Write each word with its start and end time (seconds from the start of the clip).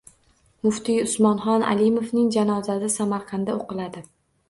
Muftiy 0.67 1.01
Usmonxon 1.09 1.67
Alimovning 1.75 2.35
janozasi 2.39 2.93
Samarqandda 2.99 3.61
o‘qiladi 3.63 4.09